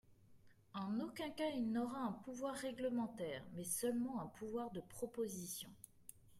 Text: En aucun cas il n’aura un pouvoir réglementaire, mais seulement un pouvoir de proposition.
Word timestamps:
En 0.73 0.99
aucun 0.99 1.29
cas 1.29 1.49
il 1.49 1.71
n’aura 1.71 1.99
un 2.05 2.11
pouvoir 2.23 2.55
réglementaire, 2.55 3.43
mais 3.53 3.63
seulement 3.65 4.19
un 4.19 4.25
pouvoir 4.39 4.71
de 4.71 4.79
proposition. 4.79 5.69